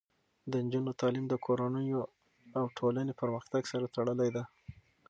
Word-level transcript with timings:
د 0.51 0.53
نجونو 0.65 0.91
تعلیم 1.01 1.25
د 1.29 1.33
کورنیو 1.45 2.01
او 2.57 2.65
ټولنې 2.77 3.13
پرمختګ 3.21 3.61
سره 3.71 3.85
تړلی 3.95 4.29
دی. 4.35 4.43